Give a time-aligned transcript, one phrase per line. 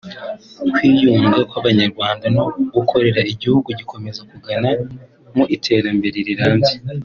[0.73, 4.69] kwiyunga kw’Abanyarwanda no gukorera igihugu gikomeza kugana
[5.35, 6.75] mu iterambere rirambye